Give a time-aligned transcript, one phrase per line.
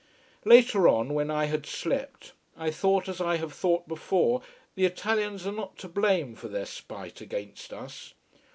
[0.45, 4.41] Later on, when I had slept, I thought as I have thought before,
[4.73, 8.15] the Italians are not to blame for their spite against us.